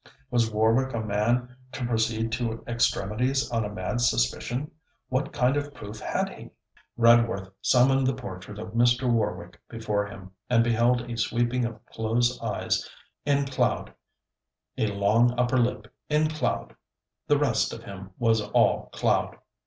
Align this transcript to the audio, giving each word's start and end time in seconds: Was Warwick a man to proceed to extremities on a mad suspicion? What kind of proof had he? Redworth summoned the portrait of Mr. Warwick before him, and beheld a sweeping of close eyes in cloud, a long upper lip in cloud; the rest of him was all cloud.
Was 0.31 0.49
Warwick 0.49 0.95
a 0.95 0.99
man 0.99 1.55
to 1.73 1.85
proceed 1.85 2.31
to 2.31 2.63
extremities 2.67 3.51
on 3.51 3.63
a 3.63 3.69
mad 3.69 4.01
suspicion? 4.01 4.71
What 5.09 5.31
kind 5.31 5.55
of 5.55 5.75
proof 5.75 5.99
had 5.99 6.27
he? 6.29 6.49
Redworth 6.97 7.51
summoned 7.61 8.07
the 8.07 8.15
portrait 8.15 8.57
of 8.57 8.69
Mr. 8.73 9.07
Warwick 9.07 9.61
before 9.69 10.07
him, 10.07 10.31
and 10.49 10.63
beheld 10.63 11.01
a 11.01 11.17
sweeping 11.17 11.65
of 11.65 11.85
close 11.85 12.41
eyes 12.41 12.89
in 13.27 13.45
cloud, 13.45 13.93
a 14.75 14.87
long 14.87 15.37
upper 15.39 15.59
lip 15.59 15.93
in 16.09 16.29
cloud; 16.29 16.75
the 17.27 17.37
rest 17.37 17.71
of 17.71 17.83
him 17.83 18.09
was 18.17 18.41
all 18.41 18.89
cloud. 18.93 19.37